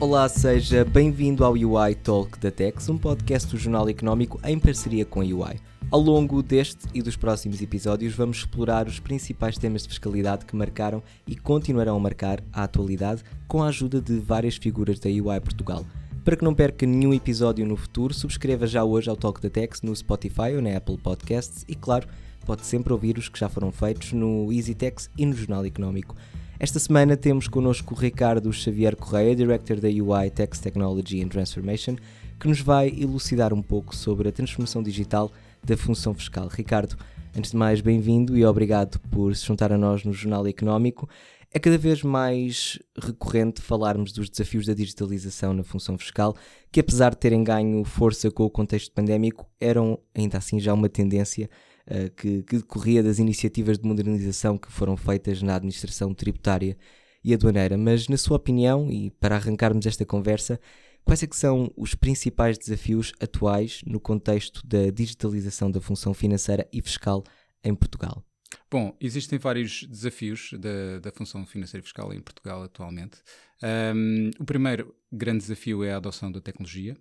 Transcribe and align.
Olá, 0.00 0.26
seja 0.30 0.82
bem-vindo 0.82 1.44
ao 1.44 1.52
UI 1.52 1.94
Talk 1.94 2.40
da 2.40 2.50
Tex, 2.50 2.88
um 2.88 2.96
podcast 2.96 3.50
do 3.50 3.58
Jornal 3.58 3.86
Económico 3.86 4.40
em 4.42 4.58
parceria 4.58 5.04
com 5.04 5.20
a 5.20 5.24
UI. 5.24 5.60
Ao 5.90 6.00
longo 6.00 6.42
deste 6.42 6.86
e 6.94 7.02
dos 7.02 7.16
próximos 7.16 7.60
episódios, 7.60 8.14
vamos 8.14 8.38
explorar 8.38 8.88
os 8.88 8.98
principais 8.98 9.58
temas 9.58 9.82
de 9.82 9.90
fiscalidade 9.90 10.46
que 10.46 10.56
marcaram 10.56 11.02
e 11.26 11.36
continuarão 11.36 11.96
a 11.96 12.00
marcar 12.00 12.42
a 12.50 12.64
atualidade 12.64 13.22
com 13.46 13.62
a 13.62 13.68
ajuda 13.68 14.00
de 14.00 14.18
várias 14.18 14.56
figuras 14.56 14.98
da 14.98 15.10
UI 15.10 15.38
Portugal. 15.38 15.84
Para 16.24 16.34
que 16.34 16.44
não 16.44 16.54
perca 16.54 16.86
nenhum 16.86 17.12
episódio 17.12 17.66
no 17.66 17.76
futuro, 17.76 18.14
subscreva 18.14 18.66
já 18.66 18.82
hoje 18.82 19.10
ao 19.10 19.16
Talk 19.18 19.38
da 19.42 19.50
Tex 19.50 19.82
no 19.82 19.94
Spotify 19.94 20.54
ou 20.56 20.62
na 20.62 20.78
Apple 20.78 20.96
Podcasts 20.96 21.62
e, 21.68 21.74
claro, 21.74 22.08
pode 22.46 22.64
sempre 22.64 22.90
ouvir 22.90 23.18
os 23.18 23.28
que 23.28 23.38
já 23.38 23.50
foram 23.50 23.70
feitos 23.70 24.14
no 24.14 24.50
EasyTex 24.50 25.10
e 25.18 25.26
no 25.26 25.34
Jornal 25.34 25.66
Económico. 25.66 26.16
Esta 26.62 26.78
semana 26.78 27.16
temos 27.16 27.48
connosco 27.48 27.94
o 27.94 27.96
Ricardo 27.96 28.52
Xavier 28.52 28.94
Correia, 28.94 29.34
Director 29.34 29.80
da 29.80 29.88
UI 29.88 30.28
Tax 30.28 30.58
Technology 30.58 31.22
and 31.22 31.28
Transformation, 31.28 31.96
que 32.38 32.46
nos 32.46 32.60
vai 32.60 32.88
elucidar 32.88 33.54
um 33.54 33.62
pouco 33.62 33.96
sobre 33.96 34.28
a 34.28 34.32
transformação 34.32 34.82
digital 34.82 35.32
da 35.64 35.74
função 35.74 36.12
fiscal. 36.12 36.48
Ricardo, 36.48 36.98
antes 37.34 37.52
de 37.52 37.56
mais, 37.56 37.80
bem-vindo 37.80 38.36
e 38.36 38.44
obrigado 38.44 39.00
por 39.10 39.34
se 39.34 39.46
juntar 39.46 39.72
a 39.72 39.78
nós 39.78 40.04
no 40.04 40.12
Jornal 40.12 40.46
Económico. 40.46 41.08
É 41.50 41.58
cada 41.58 41.78
vez 41.78 42.02
mais 42.02 42.78
recorrente 42.94 43.62
falarmos 43.62 44.12
dos 44.12 44.28
desafios 44.28 44.66
da 44.66 44.74
digitalização 44.74 45.54
na 45.54 45.64
função 45.64 45.96
fiscal, 45.96 46.36
que 46.70 46.80
apesar 46.80 47.12
de 47.12 47.16
terem 47.16 47.42
ganho 47.42 47.82
força 47.84 48.30
com 48.30 48.44
o 48.44 48.50
contexto 48.50 48.92
pandémico, 48.92 49.48
eram 49.58 49.98
ainda 50.14 50.36
assim 50.36 50.60
já 50.60 50.74
uma 50.74 50.90
tendência 50.90 51.48
uh, 51.90 52.10
que, 52.16 52.42
que 52.42 52.56
decorria 52.56 53.02
das 53.02 53.18
iniciativas 53.18 53.78
de 53.78 53.86
modernização 53.86 54.56
que 54.56 54.70
foram 54.70 54.96
feitas 54.96 55.42
na 55.42 55.56
administração 55.56 56.14
tributária 56.14 56.76
e 57.22 57.34
aduaneira. 57.34 57.76
Mas, 57.76 58.08
na 58.08 58.16
sua 58.16 58.36
opinião, 58.36 58.90
e 58.90 59.10
para 59.10 59.36
arrancarmos 59.36 59.86
esta 59.86 60.04
conversa, 60.06 60.60
quais 61.04 61.22
é 61.22 61.26
que 61.26 61.36
são 61.36 61.72
os 61.76 61.94
principais 61.94 62.56
desafios 62.56 63.12
atuais 63.20 63.82
no 63.86 64.00
contexto 64.00 64.66
da 64.66 64.90
digitalização 64.90 65.70
da 65.70 65.80
função 65.80 66.14
financeira 66.14 66.66
e 66.72 66.80
fiscal 66.80 67.24
em 67.62 67.74
Portugal? 67.74 68.24
Bom, 68.70 68.96
existem 69.00 69.38
vários 69.38 69.84
desafios 69.84 70.50
da, 70.58 70.98
da 71.00 71.12
função 71.12 71.46
financeira 71.46 71.82
e 71.82 71.86
fiscal 71.86 72.12
em 72.12 72.20
Portugal 72.20 72.62
atualmente. 72.62 73.18
Um, 73.62 74.30
o 74.38 74.44
primeiro 74.44 74.94
grande 75.12 75.38
desafio 75.38 75.84
é 75.84 75.92
a 75.92 75.96
adoção 75.96 76.30
da 76.32 76.40
tecnologia. 76.40 76.94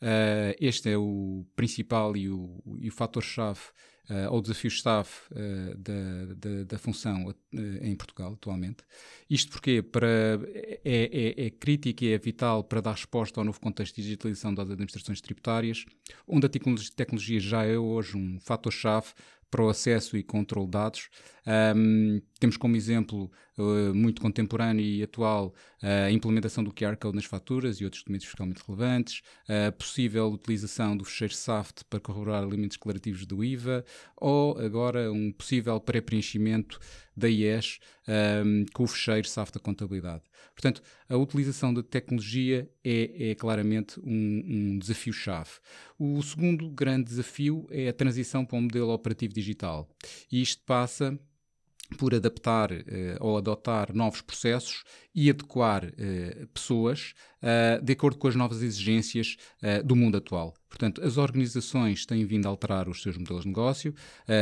Uh, 0.00 0.54
este 0.60 0.90
é 0.90 0.98
o 0.98 1.46
principal 1.54 2.16
e 2.16 2.28
o, 2.28 2.60
o 2.64 2.90
fator-chave 2.90 3.60
uh, 4.10 4.32
ou 4.32 4.40
desafio-chave 4.40 5.08
uh, 5.30 5.76
da, 5.76 6.34
da, 6.34 6.64
da, 6.64 6.78
função 6.78 7.26
uh, 7.26 7.34
em 7.80 7.94
Portugal 7.96 8.32
atualmente. 8.32 8.84
Isto 9.28 9.52
porque 9.52 9.82
para, 9.82 10.08
é, 10.54 10.80
é, 10.84 11.46
é 11.46 11.50
crítico 11.50 12.04
e 12.04 12.12
é 12.12 12.18
vital 12.18 12.64
para 12.64 12.80
dar 12.80 12.92
resposta 12.92 13.40
ao 13.40 13.44
novo 13.44 13.60
contexto 13.60 13.96
de 13.96 14.02
digitalização 14.02 14.54
das 14.54 14.70
administrações 14.70 15.20
tributárias, 15.20 15.84
onde 16.26 16.46
a 16.46 16.48
tecnologia 16.48 17.40
já 17.40 17.64
é 17.64 17.78
hoje 17.78 18.16
um 18.16 18.38
fator-chave 18.40 19.08
para 19.52 19.62
o 19.62 19.68
acesso 19.68 20.16
e 20.16 20.22
controle 20.22 20.66
de 20.66 20.72
dados. 20.72 21.10
Um, 21.76 22.22
temos 22.40 22.56
como 22.56 22.74
exemplo 22.74 23.30
uh, 23.58 23.94
muito 23.94 24.20
contemporâneo 24.20 24.84
e 24.84 25.02
atual 25.02 25.54
uh, 25.82 26.06
a 26.06 26.10
implementação 26.10 26.62
do 26.62 26.72
QR 26.72 26.96
Code 26.96 27.16
nas 27.16 27.24
faturas 27.24 27.80
e 27.80 27.84
outros 27.84 28.02
documentos 28.02 28.26
fiscalmente 28.26 28.62
relevantes, 28.66 29.22
a 29.48 29.72
possível 29.72 30.30
utilização 30.30 30.96
do 30.96 31.04
fecheiro 31.04 31.34
SAFT 31.34 31.84
para 31.84 32.00
corroborar 32.00 32.42
elementos 32.42 32.76
declarativos 32.76 33.26
do 33.26 33.44
IVA, 33.44 33.84
ou 34.16 34.58
agora 34.58 35.10
um 35.12 35.32
possível 35.32 35.78
pré-preenchimento 35.80 36.78
da 37.16 37.28
IES 37.28 37.78
um, 38.08 38.64
com 38.72 38.84
o 38.84 38.86
fecheiro 38.86 39.28
SAFT 39.28 39.54
da 39.54 39.60
contabilidade. 39.60 40.22
Portanto, 40.54 40.82
a 41.08 41.16
utilização 41.16 41.72
da 41.72 41.82
tecnologia 41.82 42.68
é, 42.84 43.30
é 43.30 43.34
claramente 43.34 43.98
um, 44.00 44.42
um 44.46 44.78
desafio-chave. 44.78 45.50
O 45.98 46.22
segundo 46.22 46.68
grande 46.70 47.04
desafio 47.04 47.66
é 47.70 47.88
a 47.88 47.92
transição 47.92 48.44
para 48.44 48.58
um 48.58 48.62
modelo 48.62 48.92
operativo 48.92 49.32
digital. 49.32 49.88
E 50.30 50.40
isto 50.42 50.62
passa 50.64 51.18
por 51.96 52.14
adaptar 52.14 52.72
uh, 52.72 52.76
ou 53.20 53.36
adotar 53.36 53.94
novos 53.94 54.20
processos 54.20 54.84
e 55.14 55.28
adequar 55.30 55.84
uh, 55.84 56.46
pessoas 56.48 57.14
uh, 57.42 57.82
de 57.82 57.92
acordo 57.92 58.18
com 58.18 58.28
as 58.28 58.34
novas 58.34 58.62
exigências 58.62 59.36
do 59.84 59.94
mundo 59.94 60.16
atual. 60.16 60.54
Portanto, 60.68 61.02
as 61.04 61.16
organizações 61.16 62.06
têm 62.06 62.24
vindo 62.24 62.46
a 62.46 62.48
alterar 62.48 62.88
os 62.88 63.02
seus 63.02 63.16
modelos 63.16 63.42
de 63.42 63.48
negócio, 63.48 63.94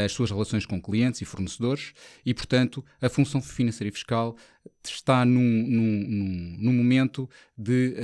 as 0.04 0.12
suas 0.12 0.30
relações 0.30 0.64
com 0.64 0.80
clientes 0.80 1.20
e 1.20 1.24
fornecedores 1.24 1.92
e, 2.24 2.32
portanto, 2.32 2.84
a 3.00 3.08
função 3.08 3.42
financeira 3.42 3.88
e 3.88 3.92
fiscal 3.92 4.36
está 4.84 5.24
num, 5.24 5.40
num, 5.40 6.56
num, 6.58 6.72
momento 6.72 7.28
de, 7.58 7.94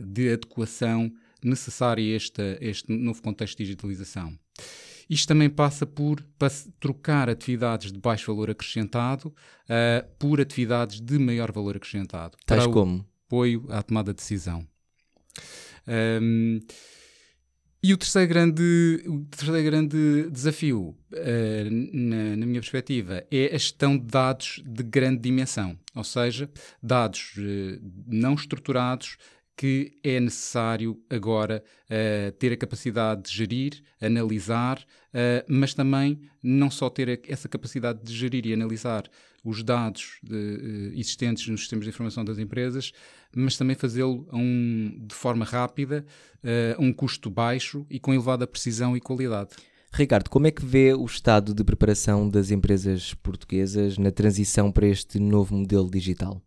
de 0.00 0.32
adequação 0.32 1.12
necessária 1.42 2.04
a 2.04 2.16
este, 2.16 2.58
este 2.60 2.92
novo 2.92 3.22
contexto 3.22 3.58
de 3.58 3.64
digitalização. 3.64 4.38
Isto 5.12 5.28
também 5.28 5.50
passa 5.50 5.84
por 5.84 6.24
trocar 6.80 7.28
atividades 7.28 7.92
de 7.92 7.98
baixo 7.98 8.32
valor 8.32 8.48
acrescentado 8.48 9.28
uh, 9.28 10.08
por 10.18 10.40
atividades 10.40 11.02
de 11.02 11.18
maior 11.18 11.52
valor 11.52 11.76
acrescentado. 11.76 12.38
Tais 12.46 12.66
como? 12.66 13.06
apoio 13.26 13.66
à 13.68 13.82
tomada 13.82 14.14
de 14.14 14.16
decisão. 14.16 14.66
Um, 15.86 16.60
e 17.82 17.92
o 17.92 17.98
terceiro 17.98 18.26
grande, 18.26 19.04
o 19.06 19.26
terceiro 19.26 19.62
grande 19.62 20.30
desafio, 20.30 20.96
uh, 21.12 21.70
na, 21.92 22.34
na, 22.36 22.46
minha 22.46 22.60
perspectiva, 22.62 23.22
é 23.30 23.48
a 23.48 23.58
gestão 23.58 23.98
de 23.98 24.06
dados 24.06 24.62
de 24.64 24.82
grande 24.82 25.20
dimensão, 25.20 25.78
ou 25.94 26.04
seja, 26.04 26.50
dados 26.82 27.34
uh, 27.36 27.82
não 28.06 28.32
estruturados 28.32 29.18
que 29.56 29.98
é 30.02 30.18
necessário 30.18 31.00
agora 31.08 31.62
uh, 31.84 32.32
ter 32.32 32.52
a 32.52 32.56
capacidade 32.56 33.22
de 33.22 33.36
gerir, 33.36 33.82
analisar, 34.00 34.78
uh, 34.78 35.44
mas 35.48 35.74
também 35.74 36.20
não 36.42 36.70
só 36.70 36.88
ter 36.88 37.20
essa 37.28 37.48
capacidade 37.48 38.02
de 38.02 38.14
gerir 38.14 38.46
e 38.46 38.52
analisar 38.52 39.08
os 39.44 39.62
dados 39.62 40.18
de, 40.22 40.34
uh, 40.34 40.98
existentes 40.98 41.46
nos 41.48 41.60
sistemas 41.60 41.84
de 41.84 41.90
informação 41.90 42.24
das 42.24 42.38
empresas, 42.38 42.92
mas 43.34 43.56
também 43.56 43.76
fazê-lo 43.76 44.26
um, 44.32 45.06
de 45.06 45.14
forma 45.14 45.44
rápida, 45.44 46.04
a 46.76 46.82
um 46.82 46.92
custo 46.92 47.30
baixo 47.30 47.86
e 47.88 47.98
com 47.98 48.12
elevada 48.12 48.46
precisão 48.46 48.96
e 48.96 49.00
qualidade. 49.00 49.50
Ricardo, 49.92 50.28
como 50.28 50.46
é 50.46 50.50
que 50.50 50.64
vê 50.64 50.92
o 50.92 51.04
estado 51.04 51.54
de 51.54 51.62
preparação 51.62 52.28
das 52.28 52.50
empresas 52.50 53.14
portuguesas 53.14 53.96
na 53.96 54.10
transição 54.10 54.72
para 54.72 54.86
este 54.86 55.18
novo 55.18 55.54
modelo 55.54 55.90
digital? 55.90 56.42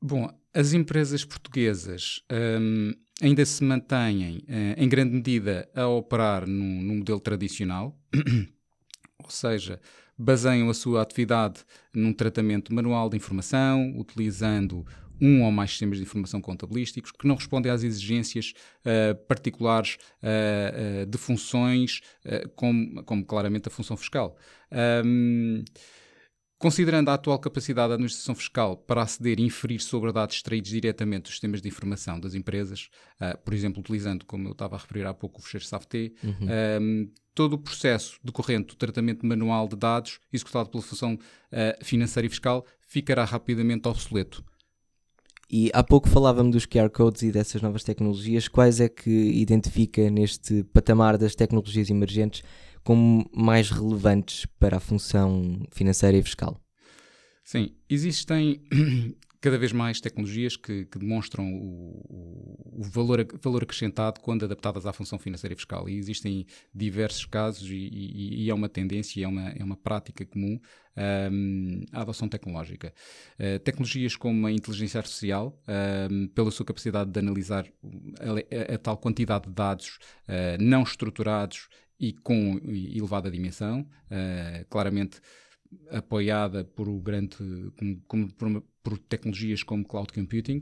Bom, 0.00 0.30
as 0.54 0.72
empresas 0.72 1.24
portuguesas 1.24 2.22
um, 2.30 2.92
ainda 3.22 3.44
se 3.44 3.62
mantêm, 3.62 4.38
uh, 4.38 4.82
em 4.82 4.88
grande 4.88 5.14
medida, 5.14 5.68
a 5.74 5.86
operar 5.86 6.46
no 6.46 6.94
modelo 6.94 7.20
tradicional, 7.20 7.98
ou 9.22 9.30
seja, 9.30 9.80
baseiam 10.18 10.68
a 10.68 10.74
sua 10.74 11.02
atividade 11.02 11.60
num 11.94 12.12
tratamento 12.12 12.74
manual 12.74 13.08
de 13.08 13.16
informação, 13.16 13.94
utilizando 13.98 14.84
um 15.20 15.44
ou 15.44 15.52
mais 15.52 15.70
sistemas 15.70 15.98
de 15.98 16.04
informação 16.04 16.40
contabilísticos 16.40 17.12
que 17.12 17.26
não 17.26 17.34
respondem 17.34 17.70
às 17.70 17.82
exigências 17.82 18.54
uh, 18.84 19.14
particulares 19.26 19.98
uh, 20.22 21.02
uh, 21.02 21.06
de 21.06 21.18
funções, 21.18 22.00
como, 22.56 23.04
como, 23.04 23.24
claramente 23.24 23.68
a 23.68 23.70
função 23.70 23.96
fiscal. 23.96 24.36
Um, 25.04 25.62
Considerando 26.60 27.08
a 27.08 27.14
atual 27.14 27.38
capacidade 27.38 27.88
da 27.88 27.94
administração 27.94 28.34
fiscal 28.34 28.76
para 28.76 29.00
aceder 29.00 29.40
e 29.40 29.42
inferir 29.42 29.80
sobre 29.80 30.12
dados 30.12 30.36
extraídos 30.36 30.70
diretamente 30.70 31.22
dos 31.22 31.30
sistemas 31.30 31.62
de 31.62 31.68
informação 31.68 32.20
das 32.20 32.34
empresas, 32.34 32.90
uh, 33.18 33.38
por 33.42 33.54
exemplo, 33.54 33.80
utilizando, 33.80 34.26
como 34.26 34.46
eu 34.46 34.52
estava 34.52 34.76
a 34.76 34.78
referir 34.78 35.06
há 35.06 35.14
pouco, 35.14 35.40
o 35.40 35.42
fecheiro 35.42 35.64
SAFT, 35.64 36.12
uhum. 36.22 36.82
um, 36.82 37.10
todo 37.34 37.54
o 37.54 37.58
processo 37.58 38.20
decorrente 38.22 38.66
do 38.66 38.76
tratamento 38.76 39.24
manual 39.24 39.66
de 39.66 39.74
dados 39.74 40.20
executado 40.30 40.68
pela 40.68 40.82
função 40.82 41.14
uh, 41.14 41.82
financeira 41.82 42.26
e 42.26 42.28
fiscal 42.28 42.66
ficará 42.82 43.24
rapidamente 43.24 43.88
obsoleto. 43.88 44.44
E 45.52 45.70
há 45.72 45.82
pouco 45.82 46.10
falávamos 46.10 46.52
dos 46.52 46.66
QR 46.66 46.90
codes 46.90 47.22
e 47.22 47.32
dessas 47.32 47.62
novas 47.62 47.82
tecnologias. 47.82 48.46
Quais 48.46 48.80
é 48.80 48.88
que 48.88 49.10
identifica 49.10 50.10
neste 50.10 50.62
patamar 50.64 51.16
das 51.16 51.34
tecnologias 51.34 51.88
emergentes 51.88 52.42
como 52.84 53.28
mais 53.34 53.70
relevantes 53.70 54.46
para 54.58 54.76
a 54.76 54.80
função 54.80 55.66
financeira 55.70 56.16
e 56.16 56.22
fiscal? 56.22 56.60
Sim, 57.44 57.74
existem 57.88 58.62
cada 59.40 59.58
vez 59.58 59.72
mais 59.72 60.00
tecnologias 60.00 60.56
que, 60.56 60.84
que 60.84 60.98
demonstram 60.98 61.50
o, 61.52 62.78
o, 62.78 62.82
valor, 62.82 63.26
valor 63.42 63.62
acrescentado 63.62 64.20
quando 64.20 64.44
adaptadas 64.44 64.84
à 64.86 64.92
função 64.92 65.18
financeira 65.18 65.54
e 65.54 65.56
fiscal. 65.56 65.88
E 65.88 65.96
existem 65.96 66.46
diversos 66.74 67.24
casos 67.24 67.68
e, 67.68 67.74
e, 67.74 68.44
e 68.44 68.50
é 68.50 68.54
uma 68.54 68.68
tendência, 68.68 69.24
é 69.24 69.26
uma, 69.26 69.48
é 69.50 69.64
uma 69.64 69.76
prática 69.76 70.24
comum 70.26 70.60
um, 71.32 71.84
a 71.92 72.02
adoção 72.02 72.28
tecnológica. 72.28 72.92
Uh, 73.38 73.58
tecnologias 73.60 74.14
como 74.14 74.46
a 74.46 74.52
inteligência 74.52 74.98
artificial, 74.98 75.58
um, 76.10 76.28
pela 76.28 76.50
sua 76.50 76.66
capacidade 76.66 77.10
de 77.10 77.18
analisar 77.18 77.66
a, 78.20 78.72
a, 78.72 78.74
a 78.74 78.78
tal 78.78 78.98
quantidade 78.98 79.46
de 79.48 79.54
dados 79.54 79.98
uh, 80.28 80.62
não 80.62 80.82
estruturados 80.82 81.68
e 82.00 82.14
com 82.14 82.58
elevada 82.64 83.30
dimensão, 83.30 83.82
uh, 83.82 84.64
claramente 84.70 85.20
apoiada 85.90 86.64
por 86.64 86.88
o 86.88 86.98
grande 86.98 87.36
como, 87.76 88.02
como, 88.08 88.32
por, 88.32 88.62
por, 88.82 88.98
tecnologias 88.98 89.62
como 89.62 89.84
cloud 89.84 90.12
computing. 90.12 90.60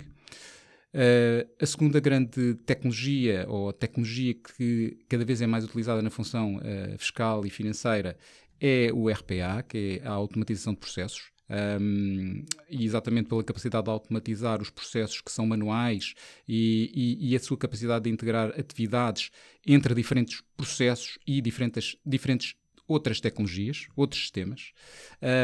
Uh, 0.93 1.49
a 1.61 1.67
segunda 1.67 2.01
grande 2.01 2.55
tecnologia, 2.67 3.47
ou 3.49 3.73
tecnologia 3.73 4.35
que 4.35 4.99
cada 5.09 5.25
vez 5.25 5.41
é 5.41 5.47
mais 5.47 5.65
utilizada 5.65 6.03
na 6.03 6.11
função 6.11 6.57
uh, 6.57 6.99
fiscal 6.99 7.47
e 7.47 7.51
financeira, 7.51 8.19
é 8.61 8.91
o 8.93 9.09
RPA, 9.09 9.63
que 9.63 10.01
é 10.03 10.07
a 10.07 10.11
automatização 10.11 10.73
de 10.73 10.81
processos. 10.81 11.31
Um, 11.51 12.45
e 12.69 12.85
exatamente 12.85 13.29
pela 13.29 13.43
capacidade 13.43 13.85
de 13.85 13.91
automatizar 13.91 14.61
os 14.61 14.69
processos 14.69 15.23
que 15.23 15.33
são 15.33 15.47
manuais 15.47 16.13
e, 16.47 16.93
e, 16.95 17.31
e, 17.31 17.37
a 17.37 17.41
sua 17.41 17.57
capacidade 17.57 18.05
de 18.05 18.11
integrar 18.11 18.51
atividades 18.51 19.31
entre 19.67 19.95
diferentes 19.95 20.43
processos 20.59 21.19
e 21.27 21.41
diferentes, 21.41 21.97
diferentes 22.05 22.55
outras 22.87 23.21
tecnologias, 23.21 23.87
outros 23.97 24.21
sistemas. 24.21 24.73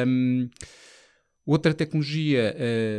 Um, 0.06 0.50
outra 1.46 1.72
tecnologia 1.72 2.54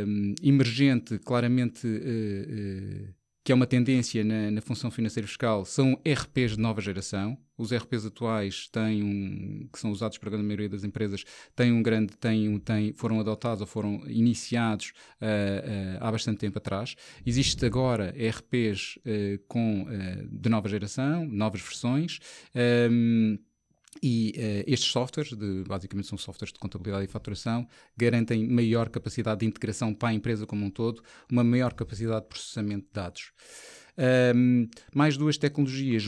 um, 0.06 0.34
emergente, 0.42 1.18
claramente 1.18 1.86
uh, 1.86 1.90
uh, 1.90 3.14
que 3.44 3.52
é 3.52 3.54
uma 3.54 3.66
tendência 3.66 4.24
na, 4.24 4.50
na, 4.50 4.60
função 4.60 4.90
financeira 4.90 5.26
fiscal, 5.26 5.64
são 5.64 6.00
RPs 6.04 6.56
de 6.56 6.60
nova 6.60 6.80
geração. 6.80 7.38
Os 7.56 7.72
RPs 7.72 8.06
atuais 8.06 8.68
têm 8.68 9.02
um, 9.02 9.68
que 9.72 9.78
são 9.78 9.90
usados 9.90 10.18
para 10.18 10.28
a 10.28 10.32
grande 10.32 10.46
maioria 10.46 10.68
das 10.68 10.84
empresas, 10.84 11.24
têm 11.54 11.72
um 11.72 11.82
grande, 11.82 12.16
têm, 12.16 12.48
um, 12.48 12.58
têm, 12.58 12.92
foram 12.92 13.20
adotados 13.20 13.60
ou 13.60 13.66
foram 13.66 14.02
iniciados 14.06 14.92
uh, 15.20 15.24
uh, 15.24 15.98
há 16.00 16.10
bastante 16.10 16.38
tempo 16.38 16.58
atrás. 16.58 16.94
Existe 17.24 17.64
agora 17.64 18.14
RPs 18.16 18.96
uh, 18.98 19.42
com, 19.48 19.86
de 20.30 20.48
nova 20.48 20.68
geração, 20.68 21.26
novas 21.26 21.60
versões. 21.60 22.18
Um, 22.90 23.38
e 24.02 24.34
uh, 24.36 24.70
estes 24.70 24.90
softwares, 24.90 25.32
de, 25.32 25.64
basicamente 25.66 26.08
são 26.08 26.18
softwares 26.18 26.52
de 26.52 26.58
contabilidade 26.58 27.04
e 27.04 27.08
faturação, 27.08 27.66
garantem 27.96 28.46
maior 28.48 28.88
capacidade 28.88 29.40
de 29.40 29.46
integração 29.46 29.94
para 29.94 30.10
a 30.10 30.14
empresa 30.14 30.46
como 30.46 30.64
um 30.64 30.70
todo, 30.70 31.02
uma 31.30 31.44
maior 31.44 31.72
capacidade 31.72 32.22
de 32.22 32.28
processamento 32.28 32.86
de 32.86 32.92
dados. 32.92 33.32
Mais 34.94 35.16
duas 35.16 35.38
tecnologias 35.38 36.04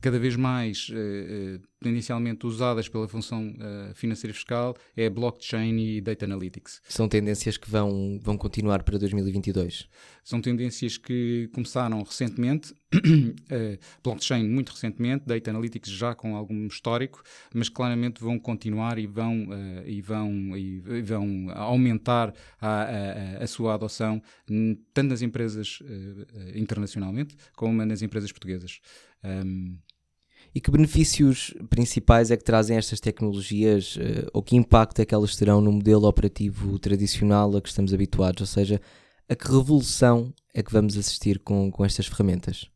cada 0.00 0.18
vez 0.18 0.36
mais 0.36 0.88
uh, 0.90 1.60
tendencialmente 1.80 2.46
usadas 2.46 2.88
pela 2.88 3.06
função 3.06 3.48
uh, 3.48 3.94
financeira 3.94 4.32
fiscal 4.32 4.74
é 4.96 5.10
blockchain 5.10 5.78
e 5.78 6.00
data 6.00 6.24
analytics. 6.24 6.80
São 6.88 7.08
tendências 7.08 7.56
que 7.56 7.70
vão, 7.70 8.18
vão 8.22 8.36
continuar 8.36 8.82
para 8.82 8.98
2022? 8.98 9.88
São 10.24 10.40
tendências 10.40 10.96
que 10.96 11.48
começaram 11.52 12.02
recentemente, 12.02 12.72
uh, 12.72 13.78
blockchain 14.02 14.48
muito 14.48 14.70
recentemente, 14.70 15.26
data 15.26 15.50
analytics 15.50 15.90
já 15.90 16.14
com 16.14 16.34
algum 16.34 16.66
histórico, 16.66 17.22
mas 17.54 17.68
claramente 17.68 18.20
vão 18.20 18.38
continuar 18.38 18.98
e 18.98 19.06
vão, 19.06 19.44
uh, 19.44 19.86
e 19.86 20.00
vão, 20.00 20.56
e, 20.56 20.80
vão 21.02 21.50
aumentar 21.50 22.34
a, 22.60 22.82
a, 23.38 23.44
a, 23.44 23.46
sua 23.46 23.74
adoção 23.74 24.22
tanto 24.92 25.10
nas 25.10 25.22
empresas 25.22 25.78
internacionalmente 26.54 27.36
como 27.54 27.84
nas 27.84 28.02
empresas 28.02 28.32
portuguesas. 28.32 28.80
Um, 29.24 29.78
e 30.56 30.60
que 30.60 30.70
benefícios 30.70 31.52
principais 31.68 32.30
é 32.30 32.36
que 32.36 32.42
trazem 32.42 32.78
estas 32.78 32.98
tecnologias 32.98 33.96
uh, 33.96 34.30
ou 34.32 34.42
que 34.42 34.56
impacto 34.56 35.00
é 35.00 35.04
que 35.04 35.14
elas 35.14 35.36
terão 35.36 35.60
no 35.60 35.70
modelo 35.70 36.08
operativo 36.08 36.78
tradicional 36.78 37.54
a 37.54 37.60
que 37.60 37.68
estamos 37.68 37.92
habituados? 37.92 38.40
Ou 38.40 38.46
seja, 38.46 38.80
a 39.28 39.36
que 39.36 39.44
revolução 39.44 40.32
é 40.54 40.62
que 40.62 40.72
vamos 40.72 40.96
assistir 40.96 41.40
com, 41.40 41.70
com 41.70 41.84
estas 41.84 42.06
ferramentas? 42.06 42.70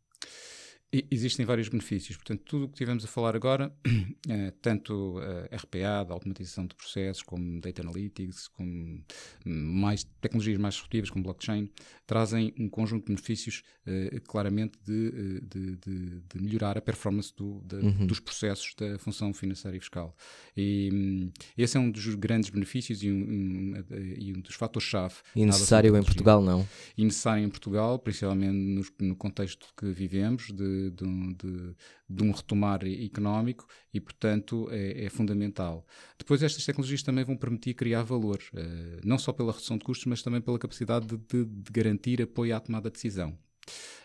Existem 0.92 1.46
vários 1.46 1.69
benefícios. 1.69 2.16
Portanto, 2.16 2.42
tudo 2.44 2.64
o 2.64 2.69
que 2.69 2.75
tivemos 2.75 3.04
a 3.04 3.06
falar 3.06 3.37
agora, 3.37 3.72
eh, 4.28 4.52
tanto 4.60 5.20
eh, 5.20 5.56
RPA, 5.56 6.02
da 6.02 6.14
automatização 6.14 6.66
de 6.66 6.75
processos, 6.75 7.22
como 7.22 7.60
Data 7.60 7.81
Analytics, 7.81 8.48
como 8.48 9.00
mais 9.44 10.02
tecnologias 10.20 10.58
mais 10.58 10.75
disruptivas, 10.75 11.08
como 11.08 11.22
blockchain, 11.22 11.70
trazem 12.08 12.52
um 12.58 12.69
conjunto 12.69 13.04
de 13.04 13.14
benefícios 13.14 13.62
eh, 13.87 14.20
claramente 14.26 14.81
de, 14.84 15.40
de, 15.42 15.76
de, 15.76 16.20
de, 16.22 16.42
melhorar 16.42 16.76
a 16.76 16.81
performance 16.81 17.32
do, 17.36 17.62
de, 17.64 17.76
uhum. 17.76 18.06
dos 18.06 18.19
processos 18.19 18.75
da 18.75 18.98
função 18.98 19.32
financeira 19.32 19.76
e 19.76 19.81
fiscal. 19.81 20.16
E 20.56 20.90
um, 20.93 21.31
esse 21.56 21.76
é 21.76 21.81
um 21.81 21.88
dos 21.88 22.16
grandes 22.16 22.50
benefícios 22.50 23.00
e 23.04 23.12
um, 23.12 23.14
um, 23.14 23.75
e 24.19 24.34
um 24.36 24.40
dos 24.40 24.56
fatores-chave. 24.56 25.14
E 25.36 25.46
necessário 25.46 25.96
em 25.96 26.02
Portugal, 26.02 26.43
não? 26.43 26.69
E 26.98 27.04
necessário 27.04 27.44
em 27.44 27.48
Portugal, 27.48 27.96
principalmente 28.00 28.52
no, 28.98 29.06
no 29.06 29.14
contexto 29.14 29.69
que 29.76 29.93
vivemos, 29.93 30.50
de 30.88 31.00
de, 31.00 31.05
um, 31.05 31.75
de, 32.09 32.25
um 32.25 32.31
retomar 32.31 32.81
económico 32.85 33.67
e, 33.93 34.00
portanto, 34.00 34.69
é, 34.71 35.05
é, 35.05 35.09
fundamental. 35.09 35.87
Depois, 36.19 36.43
estas 36.43 36.65
tecnologias 36.65 37.03
também 37.03 37.25
vão 37.25 37.37
permitir 37.37 37.75
criar 37.75 38.03
valor, 38.03 38.38
uh, 38.55 39.00
não 39.05 39.19
só 39.19 39.32
pela 39.32 39.53
redução 39.53 39.77
de 39.77 39.85
custos, 39.85 40.06
mas 40.06 40.23
também 40.23 40.41
pela 40.41 40.59
capacidade 40.59 41.06
de, 41.06 41.44
de, 41.44 41.73
garantir 41.73 42.23
apoio 42.23 42.55
à 42.55 42.61
tomada 42.61 42.88
de 42.88 42.94
decisão. 42.94 43.37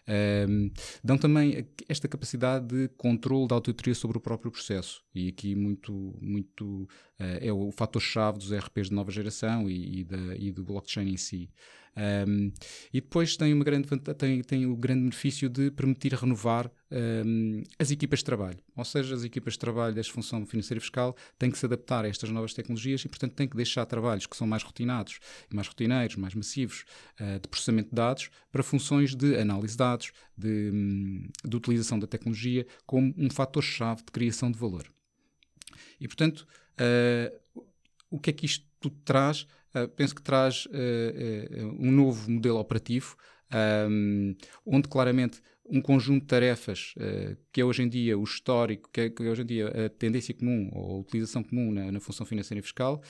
Um, 0.08 0.12
ehm, 0.12 0.72
dão 1.04 1.18
também 1.18 1.68
esta 1.90 2.08
capacidade 2.08 2.68
de 2.68 2.88
controle 2.90 3.48
da 3.48 3.56
auditoria 3.56 3.96
sobre 3.96 4.18
o 4.18 4.22
próprio 4.22 4.52
processo. 4.52 5.04
E 5.14 5.30
aqui 5.30 5.56
muito, 5.56 6.16
muito 6.22 6.84
uh, 7.20 7.40
é 7.42 7.52
o 7.52 7.72
fator-chave 7.72 8.38
dos 8.38 8.54
RPs 8.54 8.90
de 8.90 8.94
nova 8.94 9.12
geração 9.12 9.68
e, 9.70 10.02
e, 10.02 10.04
da, 10.04 10.36
e 10.38 10.52
do 10.52 10.64
blockchain 10.64 11.10
em 11.10 11.18
si. 11.18 11.50
Um, 11.98 12.52
e 12.94 13.00
depois 13.00 13.38
tem, 13.38 13.54
uma 13.54 13.64
grande, 13.64 13.88
tem, 14.18 14.42
tem 14.42 14.66
o 14.66 14.76
grande 14.76 15.02
benefício 15.04 15.48
de 15.48 15.72
permitir 15.72 16.14
renovar 16.14 16.70
um, 16.92 17.64
as 17.80 17.90
equipas 17.90 18.20
de 18.20 18.26
trabalho. 18.26 18.60
Ou 18.76 18.84
seja, 18.84 19.16
as 19.16 19.24
equipas 19.24 19.54
de 19.54 19.60
trabalho 19.60 19.96
desta 19.96 20.12
função 20.12 20.46
financeira 20.46 20.78
e 20.78 20.82
fiscal 20.82 21.16
têm 21.40 21.50
que 21.50 21.58
se 21.58 21.66
adaptar 21.66 22.04
a 22.04 22.08
estas 22.08 22.30
novas 22.30 22.54
tecnologias 22.54 23.02
e, 23.06 23.08
portanto, 23.08 23.34
têm 23.34 23.48
que 23.48 23.56
deixar 23.56 23.86
trabalhos 23.86 24.26
que 24.26 24.36
são 24.36 24.46
mais 24.46 24.62
rotinados, 24.62 25.20
mais 25.54 25.68
rotineiros, 25.68 26.18
mais 26.18 26.36
massivos, 26.36 26.84
uh, 27.20 27.40
de 27.40 27.48
processamento 27.48 27.90
de 27.90 27.96
dados, 27.96 28.30
para 28.52 28.62
funções 28.62 29.16
de 29.16 29.38
análise 29.38 29.74
de 29.74 29.78
dados, 29.78 30.12
de, 30.38 30.72
um, 30.74 31.30
de 31.46 31.56
utilização 31.56 31.98
da 31.98 32.08
tecnologia 32.08 32.68
como 32.86 33.14
um 33.18 33.30
fator-chave 33.30 34.04
de 34.04 34.12
criação 34.12 34.52
de 34.52 34.60
valor. 34.60 34.86
E, 36.00 36.08
portanto, 36.08 36.46
uh, 36.80 37.64
o 38.10 38.20
que 38.20 38.30
é 38.30 38.34
que 38.34 38.46
isto 38.46 38.90
traz? 39.04 39.48
Uh, 39.76 39.88
penso 39.90 40.16
que 40.16 40.22
traz 40.22 40.66
uh, 40.68 41.76
um 41.78 41.92
novo 41.92 42.32
modelo 42.32 42.60
operativo, 42.60 43.18
um, 43.90 44.36
onde 44.66 44.88
claramente 44.88 45.42
um 45.68 45.82
conjunto 45.82 46.22
de 46.22 46.28
tarefas 46.28 46.94
uh, 46.98 47.36
que 47.52 47.60
é 47.60 47.66
hoje 47.66 47.82
em 47.82 47.90
dia 47.90 48.18
o 48.18 48.24
histórico, 48.24 48.90
que 48.92 49.02
é, 49.02 49.10
que 49.10 49.24
é, 49.24 49.30
hoje 49.30 49.42
em 49.42 49.46
dia 49.46 49.68
a 49.68 49.90
tendência 49.90 50.34
comum 50.34 50.70
ou 50.72 50.98
a 50.98 51.00
utilização 51.00 51.44
comum 51.44 51.72
na, 51.72 51.92
na 51.92 52.00
função 52.00 52.26
financeira 52.26 52.60
e 52.60 52.62
fiscal, 52.62 53.02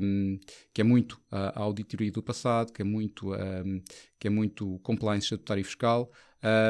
um, 0.00 0.38
que 0.72 0.80
é 0.80 0.84
muito 0.84 1.20
a, 1.30 1.60
a, 1.60 1.62
auditoria 1.62 2.10
do 2.10 2.22
passado, 2.22 2.72
que 2.72 2.82
é 2.82 2.84
muito, 2.84 3.34
um, 3.34 3.82
que 4.18 4.26
é 4.26 4.30
muito 4.30 4.78
compliance 4.80 5.24
estatutário 5.24 5.62
e 5.62 5.64
fiscal, 5.64 6.10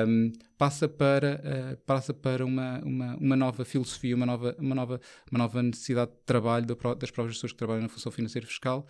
um, 0.07 0.31
passa 0.57 0.89
para, 0.89 1.43
uh, 1.43 1.77
passa 1.85 2.15
para 2.15 2.47
uma, 2.47 2.79
uma, 2.85 3.17
uma, 3.17 3.37
nova 3.37 3.65
filosofia, 3.65 4.15
uma 4.15 4.25
nova, 4.25 4.55
uma, 4.57 4.75
nova, 4.75 5.01
uma 5.31 5.39
nova 5.39 5.63
necessidade 5.63 6.13
de 6.13 6.19
trabalho 6.25 6.65
das 6.65 7.11
próprias 7.11 7.37
pessoas 7.37 7.51
que 7.51 7.59
trabalham 7.59 7.83
na 7.83 7.89
função 7.89 8.13
financeira 8.13 8.47
e 8.47 8.49
fiscal, 8.49 8.87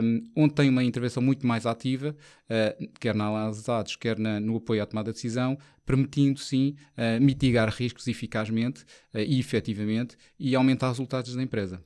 um, 0.00 0.22
onde 0.36 0.54
tem 0.54 0.68
uma 0.68 0.84
intervenção 0.84 1.20
muito 1.20 1.44
mais 1.44 1.66
ativa, 1.66 2.14
uh, 2.44 2.88
quer 3.00 3.16
na 3.16 3.26
análise 3.26 3.60
de 3.60 3.66
dados, 3.66 3.96
quer 3.96 4.16
na, 4.16 4.38
no 4.38 4.56
apoio 4.56 4.80
à 4.80 4.86
tomada 4.86 5.10
de 5.10 5.16
decisão, 5.16 5.58
permitindo 5.84 6.38
sim 6.38 6.76
uh, 6.96 7.20
mitigar 7.20 7.68
riscos 7.68 8.06
eficazmente 8.06 8.84
e 9.12 9.40
efetivamente 9.40 10.16
e 10.38 10.54
aumentar 10.54 10.86
os 10.86 10.98
resultados 10.98 11.34
da 11.34 11.42
empresa. 11.42 11.82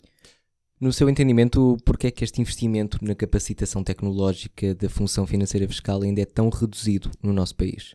No 0.79 0.93
seu 0.93 1.09
entendimento, 1.09 1.79
por 1.87 1.97
que 1.97 2.07
é 2.07 2.11
que 2.11 2.23
este 2.23 2.41
investimento 2.41 3.03
na 3.03 3.15
capacitação 3.15 3.83
tecnológica 3.83 4.75
da 4.75 4.91
função 4.91 5.27
financeira 5.27 5.67
fiscal 5.67 6.03
ainda 6.03 6.21
é 6.21 6.27
tão 6.27 6.51
reduzido 6.51 7.11
no 7.23 7.33
nosso 7.33 7.57
país? 7.57 7.95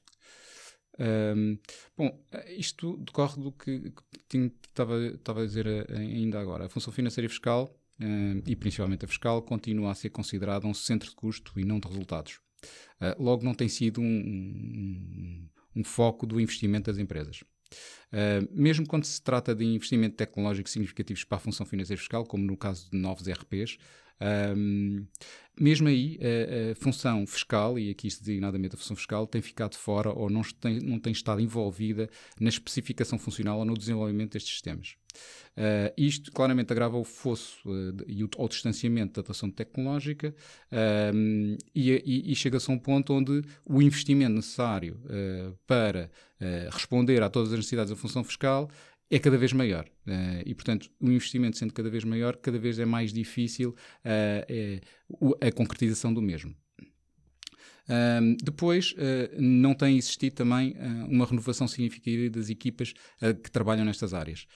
Um, 1.00 1.58
bom, 1.98 2.20
isto 2.58 2.98
decorre 2.98 3.42
do 3.42 3.52
que, 3.52 3.94
estava, 4.68 4.96
a 4.96 5.46
dizer 5.46 5.68
eh, 5.68 5.86
ainda 5.96 6.40
agora. 6.40 6.66
A 6.66 6.70
função 6.70 6.92
financeira 6.92 7.30
fiscal, 7.30 7.76
um, 8.00 8.42
e 8.46 8.56
principalmente 8.56 9.06
a 9.06 9.08
fiscal, 9.08 9.42
continua 9.42 9.92
a 9.92 9.96
ser 9.96 10.10
considerada 10.10 10.66
um 10.68 10.74
centro 10.74 11.10
de 11.10 11.16
custo 11.16 11.60
e 11.60 11.66
não 11.66 11.80
de 11.80 11.88
resultados. 11.88 12.40
Uh, 13.00 13.24
logo, 13.24 13.44
não 13.44 13.54
tem 13.54 13.68
sido 13.68 14.02
um, 14.02 14.06
um, 14.06 15.50
um, 15.78 15.84
foco 15.84 16.28
do 16.28 16.40
investimento 16.40 16.92
das 16.92 17.00
empresas. 17.00 17.44
Uh, 18.12 18.48
mesmo 18.52 18.86
quando 18.86 19.06
se 19.06 19.22
trata 19.22 19.56
de 19.56 19.64
investimento 19.64 20.16
tecnológico 20.16 20.70
significativos 20.70 21.24
para 21.24 21.38
a 21.38 21.42
função 21.42 21.66
financeira 21.66 22.00
fiscal, 22.00 22.26
como 22.26 22.44
no 22.44 22.58
caso 22.58 22.90
de 22.92 22.98
novos 22.98 23.28
RPs, 23.28 23.78
um, 24.56 25.06
mesmo 25.60 25.88
aí, 25.88 26.20
a, 26.22 26.72
a, 26.72 26.76
função 26.76 27.26
fiscal, 27.28 27.78
e 27.78 27.90
aqui 27.90 28.08
designadamente 28.08 28.76
a 28.76 28.78
função 28.78 28.96
fiscal, 28.96 29.28
tem 29.28 29.42
ficado 29.42 29.76
fora 29.76 30.12
ou 30.12 30.30
não 30.30 30.42
tem, 30.42 30.80
não 30.80 31.00
tem 31.00 31.12
estado 31.12 31.42
envolvida 31.42 32.10
na 32.40 32.50
especificação 32.50 33.20
funcional 33.20 33.60
ou 33.60 33.66
no 33.66 33.78
desenvolvimento 33.78 34.34
destes 34.34 34.54
sistemas. 34.54 34.96
Uh, 35.58 35.92
isto 35.98 36.32
claramente 36.32 36.72
agrava 36.72 36.98
o 36.98 37.04
fosso 37.04 37.70
uh, 37.70 38.04
e 38.08 38.24
o, 38.24 38.30
o, 38.38 38.48
distanciamento 38.48 39.16
da 39.16 39.22
atuação 39.22 39.52
tecnológica 39.52 40.34
uh, 40.72 41.58
e, 41.76 41.92
e, 41.92 42.32
e 42.32 42.36
chega-se 42.36 42.72
a 42.72 42.74
um 42.74 42.80
ponto 42.80 43.14
onde 43.14 43.42
o 43.66 43.82
investimento 43.82 44.36
necessário 44.36 45.02
para 45.68 46.10
responder 46.72 47.22
a 47.22 47.30
todas 47.30 47.52
as 47.52 47.58
necessidades 47.58 47.92
da 47.92 47.96
função 47.96 48.24
fiscal 48.24 48.70
é 49.12 49.20
cada 49.20 49.38
vez 49.38 49.54
maior. 49.54 49.86
Uh, 50.08 50.42
e, 50.46 50.56
portanto, 50.56 50.90
o 51.00 51.12
investimento 51.12 51.58
sendo 51.58 51.74
cada 51.74 51.90
vez 51.90 52.04
maior, 52.04 52.38
cada 52.38 52.58
vez 52.58 52.80
é 52.80 52.86
mais 52.86 53.12
difícil 53.12 53.70
uh, 53.72 53.76
é, 54.48 54.82
a 55.42 55.52
concretização 55.52 56.14
do 56.14 56.22
mesmo. 56.22 56.56
Um, 57.90 58.38
depois, 58.42 58.94
uh, 58.94 59.42
não 59.42 59.74
tem 59.74 59.98
existido 59.98 60.36
também 60.36 60.72
uh, 60.72 61.08
uma 61.10 61.26
renovação 61.26 61.68
significativa 61.68 62.30
das 62.30 62.50
equipas 62.50 62.94
uh, 63.22 63.34
que 63.36 63.52
trabalham 63.52 63.84
nestas 63.84 64.14
áreas. 64.14 64.48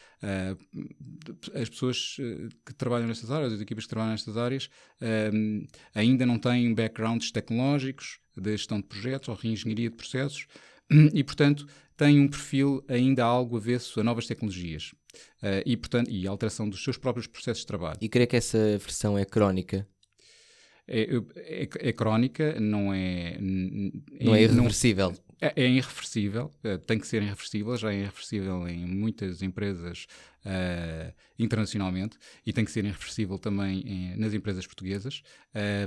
as 1.54 1.70
pessoas 1.70 2.18
que 2.66 2.74
trabalham 2.74 3.08
nestas 3.08 3.30
áreas, 3.30 3.54
as 3.54 3.62
equipas 3.62 3.84
que 3.84 3.90
trabalham 3.90 4.14
nestas 4.14 4.38
áreas, 4.38 4.70
ainda 5.94 6.26
não 6.26 6.40
têm 6.40 6.74
backgrounds 6.74 7.32
tecnológicos 7.32 8.20
de 8.36 8.52
gestão 8.52 8.80
de 8.80 8.88
projetos 8.88 9.30
ou 9.30 9.36
reengenharia 9.36 9.90
de 9.90 9.96
processos 9.96 10.48
e, 11.14 11.24
portanto, 11.24 11.68
têm 11.98 12.20
um 12.20 12.28
perfil 12.28 12.84
ainda 12.88 13.24
algo 13.24 13.58
avesso 13.58 14.00
a 14.00 14.04
novas 14.04 14.28
tecnologias. 14.28 14.94
e, 15.66 15.78
portanto, 15.78 16.10
e 16.10 16.28
alteração 16.28 16.68
dos 16.70 16.84
seus 16.84 16.98
próprios 16.98 17.28
processos 17.28 17.62
de 17.62 17.68
trabalho. 17.68 17.98
E 18.02 18.10
creio 18.10 18.28
que 18.28 18.36
essa 18.36 18.78
versão 18.78 19.18
é 19.18 19.24
crónica 19.24 19.88
é, 20.88 21.10
é, 21.36 21.70
é, 21.90 21.92
crónica, 21.92 22.60
não 22.60 22.94
é. 22.94 23.38
Não 23.40 24.36
é 24.36 24.44
irreversível. 24.44 25.10
Não, 25.10 25.18
é, 25.42 25.64
é, 25.64 25.68
irreversível, 25.68 26.52
é, 26.64 26.78
tem 26.78 27.00
que 27.00 27.08
ser 27.08 27.22
irreversível, 27.22 27.76
já 27.78 27.92
é 27.92 28.00
irreversível 28.00 28.68
em 28.68 28.86
muitas 28.86 29.42
empresas 29.42 30.08
uh, 30.46 31.14
internacionalmente 31.38 32.18
e 32.46 32.54
tem 32.54 32.64
que 32.64 32.72
ser 32.72 32.86
irreversível 32.86 33.38
também 33.38 33.82
em, 33.82 34.18
nas 34.18 34.34
empresas 34.34 34.66
portuguesas. 34.66 35.22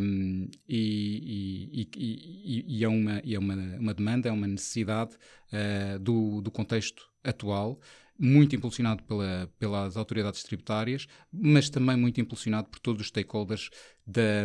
Um, 0.00 0.48
e, 0.68 1.70
e, 1.72 1.88
e, 1.96 2.64
e, 2.78 2.84
é, 2.84 2.88
uma, 2.88 3.18
é 3.18 3.38
uma, 3.38 3.54
uma 3.54 3.94
demanda, 3.94 4.28
é 4.28 4.32
uma 4.32 4.46
necessidade 4.46 5.16
uh, 5.52 5.98
do, 5.98 6.40
do 6.40 6.50
contexto 6.50 7.08
atual 7.24 7.80
muito 8.18 8.56
impulsionado 8.56 9.02
pela, 9.04 9.48
pelas 9.58 9.96
autoridades 9.96 10.42
tributárias, 10.42 11.06
mas 11.32 11.70
também 11.70 11.96
muito 11.96 12.20
impulsionado 12.20 12.68
por 12.68 12.80
todos 12.80 13.02
os 13.02 13.08
stakeholders 13.08 13.70
da, 14.04 14.44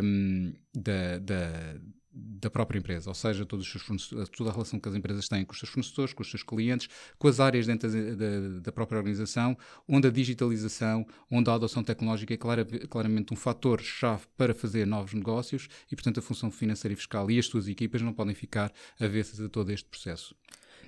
da, 0.75 1.17
da, 1.17 1.79
da 2.15 2.49
própria 2.49 2.77
empresa, 2.77 3.09
ou 3.09 3.15
seja, 3.15 3.45
todos 3.45 3.65
os 3.65 3.81
seus 3.81 4.29
toda 4.29 4.51
a 4.51 4.53
relação 4.53 4.79
que 4.79 4.87
as 4.87 4.93
empresas 4.93 5.27
têm 5.27 5.43
com 5.43 5.53
os 5.53 5.59
seus 5.59 5.71
fornecedores, 5.71 6.13
com 6.13 6.21
os 6.21 6.29
seus 6.29 6.43
clientes, 6.43 6.87
com 7.17 7.27
as 7.27 7.39
áreas 7.39 7.65
dentro 7.65 7.91
da, 7.91 8.15
da, 8.15 8.59
da 8.59 8.71
própria 8.71 8.97
organização, 8.97 9.57
onde 9.87 10.07
a 10.07 10.11
digitalização, 10.11 11.05
onde 11.31 11.49
a 11.49 11.53
adoção 11.55 11.83
tecnológica 11.83 12.33
é 12.33 12.37
clara, 12.37 12.65
claramente 12.65 13.33
um 13.33 13.35
fator-chave 13.35 14.25
para 14.37 14.53
fazer 14.53 14.85
novos 14.85 15.13
negócios 15.13 15.67
e, 15.91 15.95
portanto, 15.95 16.19
a 16.19 16.21
função 16.21 16.51
financeira 16.51 16.93
e 16.93 16.95
fiscal 16.95 17.31
e 17.31 17.39
as 17.39 17.47
suas 17.47 17.67
equipas 17.67 18.01
não 18.01 18.13
podem 18.13 18.35
ficar 18.35 18.71
avessas 18.99 19.41
a 19.41 19.49
todo 19.49 19.71
este 19.71 19.89
processo. 19.89 20.35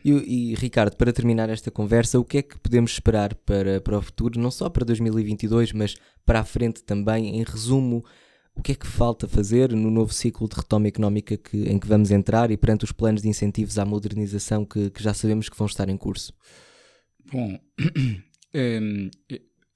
E, 0.03 0.11
e, 0.51 0.55
Ricardo, 0.55 0.95
para 0.95 1.11
terminar 1.11 1.49
esta 1.49 1.71
conversa, 1.71 2.19
o 2.19 2.23
que 2.23 2.37
é 2.37 2.41
que 2.43 2.59
podemos 2.59 2.91
esperar 2.91 3.33
para, 3.33 3.81
para 3.81 3.97
o 3.97 4.01
futuro, 4.03 4.39
não 4.39 4.51
só 4.51 4.69
para 4.69 4.85
2022, 4.85 5.71
mas 5.71 5.95
para 6.23 6.41
a 6.41 6.45
frente 6.45 6.83
também? 6.83 7.39
Em 7.39 7.43
resumo, 7.43 8.05
o 8.55 8.61
que 8.61 8.71
é 8.71 8.75
que 8.75 8.87
falta 8.87 9.27
fazer 9.27 9.73
no 9.73 9.91
novo 9.91 10.13
ciclo 10.13 10.47
de 10.47 10.55
retoma 10.55 10.87
económica 10.87 11.37
que, 11.37 11.69
em 11.69 11.77
que 11.77 11.87
vamos 11.87 12.09
entrar 12.09 12.49
e 12.51 12.57
perante 12.57 12.85
os 12.85 12.91
planos 12.91 13.21
de 13.21 13.27
incentivos 13.27 13.77
à 13.77 13.85
modernização 13.85 14.65
que, 14.65 14.89
que 14.89 15.03
já 15.03 15.13
sabemos 15.13 15.49
que 15.49 15.57
vão 15.57 15.67
estar 15.67 15.89
em 15.89 15.97
curso? 15.97 16.33
Bom, 17.31 17.59
é, 18.53 18.79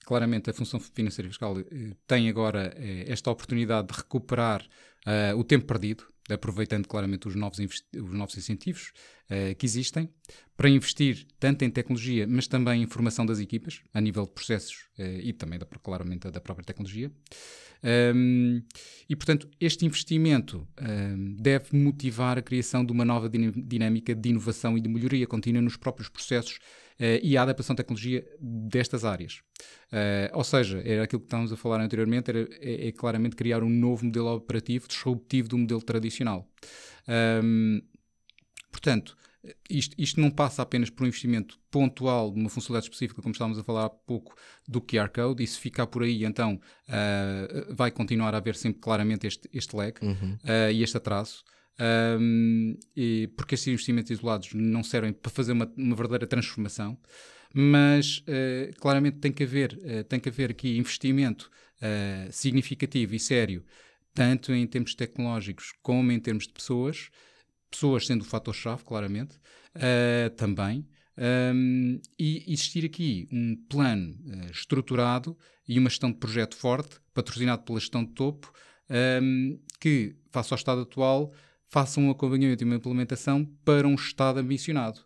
claramente 0.05 0.49
a 0.49 0.53
função 0.53 0.79
financeira 0.79 1.27
e 1.27 1.31
fiscal 1.31 1.59
eh, 1.59 1.95
tem 2.07 2.29
agora 2.29 2.73
é, 2.77 3.11
esta 3.11 3.29
oportunidade 3.29 3.89
de 3.89 3.97
recuperar 3.97 4.65
uh, 5.05 5.37
o 5.37 5.43
tempo 5.43 5.65
perdido 5.65 6.05
aproveitando 6.33 6.87
claramente 6.87 7.27
os 7.27 7.35
novos, 7.35 7.59
os 7.59 8.13
novos 8.13 8.37
incentivos 8.37 8.91
uh, 9.29 9.55
que 9.55 9.65
existem, 9.65 10.09
para 10.55 10.69
investir 10.69 11.25
tanto 11.39 11.63
em 11.63 11.69
tecnologia, 11.69 12.27
mas 12.27 12.47
também 12.47 12.83
em 12.83 12.87
formação 12.87 13.25
das 13.25 13.39
equipas, 13.39 13.81
a 13.93 14.01
nível 14.01 14.25
de 14.25 14.31
processos 14.31 14.87
uh, 14.97 15.19
e 15.21 15.33
também, 15.33 15.57
da, 15.57 15.65
claramente, 15.65 16.29
da 16.29 16.41
própria 16.41 16.65
tecnologia. 16.65 17.11
Um, 18.13 18.61
e, 19.07 19.15
portanto, 19.15 19.49
este 19.59 19.85
investimento 19.85 20.67
um, 20.81 21.35
deve 21.37 21.75
motivar 21.77 22.37
a 22.37 22.41
criação 22.41 22.83
de 22.83 22.91
uma 22.91 23.05
nova 23.05 23.29
dinâmica 23.29 24.13
de 24.13 24.29
inovação 24.29 24.77
e 24.77 24.81
de 24.81 24.89
melhoria 24.89 25.25
contínua 25.25 25.61
nos 25.61 25.77
próprios 25.77 26.09
processos 26.09 26.59
e 27.21 27.37
a 27.37 27.43
adaptação 27.43 27.75
da 27.75 27.83
tecnologia 27.83 28.25
destas 28.39 29.05
áreas. 29.05 29.41
Uh, 29.91 30.29
ou 30.33 30.43
seja, 30.43 30.81
era 30.85 31.03
aquilo 31.03 31.19
que 31.21 31.25
estávamos 31.25 31.51
a 31.51 31.57
falar 31.57 31.81
anteriormente, 31.81 32.29
era, 32.29 32.47
é, 32.59 32.87
é, 32.87 32.91
claramente 32.91 33.35
criar 33.35 33.63
um 33.63 33.69
novo 33.69 34.05
modelo 34.05 34.35
operativo 34.35 34.87
disruptivo 34.87 35.47
do 35.47 35.57
modelo 35.57 35.81
tradicional. 35.81 36.47
Um, 37.43 37.81
portanto, 38.71 39.17
isto, 39.69 39.95
isto, 39.97 40.19
não 40.19 40.29
passa 40.29 40.61
apenas 40.61 40.89
por 40.89 41.03
um 41.03 41.07
investimento 41.07 41.57
pontual 41.71 42.31
de 42.31 42.39
uma 42.39 42.49
funcionalidade 42.49 42.87
específica, 42.87 43.21
como 43.21 43.31
estávamos 43.31 43.57
a 43.57 43.63
falar 43.63 43.85
há 43.85 43.89
pouco, 43.89 44.35
do 44.67 44.81
QR 44.81 45.09
Code, 45.09 45.43
e 45.43 45.47
se 45.47 45.57
ficar 45.57 45.87
por 45.87 46.03
aí, 46.03 46.25
então 46.25 46.59
uh, 46.87 47.73
vai 47.73 47.89
continuar 47.89 48.33
a 48.35 48.37
haver 48.37 48.55
sempre 48.55 48.81
claramente 48.81 49.25
este, 49.25 49.49
este 49.53 49.75
lag 49.75 49.93
uhum. 50.01 50.37
uh, 50.43 50.71
e 50.71 50.83
este 50.83 50.97
atraso. 50.97 51.43
Um, 51.79 52.77
e 52.93 53.27
porque 53.37 53.55
estes 53.55 53.69
investimentos 53.69 54.11
isolados 54.11 54.53
não 54.53 54.83
servem 54.83 55.13
para 55.13 55.31
fazer 55.31 55.53
uma, 55.53 55.71
uma 55.77 55.95
verdadeira 55.95 56.27
transformação, 56.27 56.97
mas 57.53 58.19
uh, 58.19 58.79
claramente 58.79 59.17
tem 59.17 59.31
que 59.31 59.43
haver, 59.43 59.73
uh, 59.73 60.03
tem 60.03 60.19
que 60.19 60.29
haver 60.29 60.51
aqui 60.51 60.77
investimento 60.77 61.49
uh, 61.77 62.31
significativo 62.31 63.15
e 63.15 63.19
sério, 63.19 63.63
tanto 64.13 64.53
em 64.53 64.67
termos 64.67 64.93
tecnológicos 64.93 65.73
como 65.81 66.11
em 66.11 66.19
termos 66.19 66.47
de 66.47 66.53
pessoas, 66.53 67.09
pessoas 67.71 68.05
sendo 68.05 68.23
o 68.23 68.25
fator-chave, 68.25 68.83
claramente, 68.83 69.37
também. 70.35 70.85
Um, 71.53 72.01
e 72.17 72.43
existir 72.51 72.83
aqui 72.85 73.29
um 73.31 73.55
plano 73.69 74.17
estruturado 74.51 75.37
e 75.67 75.77
uma 75.77 75.89
gestão 75.89 76.11
de 76.11 76.17
projeto 76.17 76.55
forte, 76.55 76.97
patrocinado 77.13 77.61
pela 77.61 77.79
gestão 77.79 78.03
de 78.03 78.11
topo, 78.11 78.51
um, 79.21 79.59
que, 79.79 80.15
face 80.31 80.51
ao 80.51 80.57
estado 80.57 80.81
atual, 80.81 81.31
façam 81.69 82.05
um 82.05 82.11
acompanhamento 82.11 82.63
e 82.63 82.65
uma 82.65 82.75
implementação 82.75 83.45
para 83.63 83.87
um 83.87 83.95
Estado 83.95 84.39
ambicionado. 84.39 85.01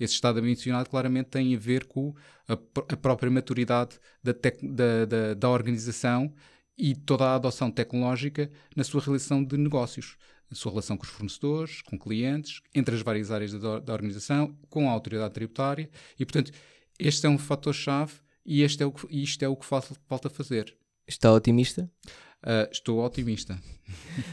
Esse 0.00 0.14
Estado 0.14 0.40
ambicionado 0.40 0.90
claramente 0.90 1.28
tem 1.28 1.54
a 1.54 1.58
ver 1.58 1.84
com 1.84 2.14
a, 2.48 2.54
a 2.54 2.96
própria 2.96 3.30
maturidade 3.30 3.98
da, 4.22 4.32
da, 4.32 5.04
da, 5.04 5.34
da, 5.34 5.50
organização 5.50 6.32
e 6.76 6.94
toda 6.94 7.24
a 7.24 7.34
adoção 7.36 7.70
tecnológica 7.70 8.50
na 8.74 8.84
sua 8.84 9.00
realização 9.00 9.42
de 9.42 9.56
negócios, 9.56 10.16
a 10.50 10.54
sua 10.54 10.72
relação 10.72 10.96
com 10.96 11.04
os 11.04 11.10
fornecedores, 11.10 11.82
com 11.82 11.98
clientes, 11.98 12.60
entre 12.74 12.94
as 12.94 13.02
várias 13.02 13.30
áreas 13.30 13.52
da, 13.52 13.78
da 13.78 13.92
organização, 13.92 14.56
com 14.68 14.88
a 14.88 14.92
autoridade 14.92 15.34
tributária 15.34 15.88
e, 16.18 16.24
portanto, 16.24 16.52
este 16.98 17.26
é 17.26 17.28
um 17.28 17.38
fator-chave 17.38 18.14
e 18.44 18.62
este 18.62 18.82
é 18.82 18.86
o 18.86 18.92
que, 18.92 19.06
isto 19.10 19.42
é 19.42 19.48
o 19.48 19.56
que 19.56 19.66
falta 19.66 20.30
fazer. 20.30 20.76
Está 21.06 21.32
otimista? 21.32 21.90
Uh, 22.44 22.70
estou 22.70 23.04
otimista. 23.04 23.58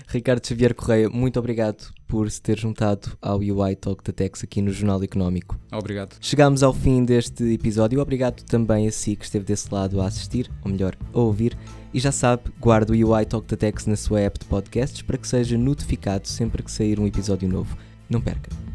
Ricardo 0.08 0.46
Xavier 0.46 0.74
Correia, 0.74 1.10
muito 1.10 1.40
obrigado 1.40 1.92
por 2.08 2.30
se 2.30 2.42
ter 2.42 2.60
juntado 2.60 3.18
ao 3.22 3.40
UI 3.40 3.76
Talk 3.76 4.04
da 4.04 4.14
Tex 4.14 4.44
aqui 4.44 4.62
no 4.62 4.72
Jornal 4.72 5.02
Económico. 5.04 5.60
Obrigado. 5.72 6.16
Chegamos 6.20 6.64
ao 6.64 6.74
fim 6.74 7.04
deste 7.06 7.44
episódio. 7.54 8.00
Obrigado 8.00 8.44
também 8.44 8.88
a 8.88 8.92
si 8.92 9.16
que 9.16 9.26
esteve 9.26 9.46
desse 9.46 9.74
lado 9.74 10.00
a 10.02 10.08
assistir, 10.08 10.50
ou 10.64 10.72
melhor, 10.72 10.96
a 11.14 11.20
ouvir. 11.20 11.58
E 11.94 12.00
já 12.00 12.12
sabe, 12.12 12.44
guarde 12.60 12.92
o 12.92 13.14
UI 13.14 13.26
Talk 13.26 13.48
da 13.48 13.58
Tex 13.58 13.86
na 13.86 13.96
sua 13.96 14.22
app 14.22 14.40
de 14.40 14.46
podcasts 14.46 15.02
para 15.02 15.18
que 15.18 15.28
seja 15.28 15.58
notificado 15.58 16.28
sempre 16.28 16.64
que 16.64 16.72
sair 16.72 17.00
um 17.00 17.08
episódio 17.08 17.48
novo. 17.50 17.78
Não 18.10 18.22
perca. 18.22 18.73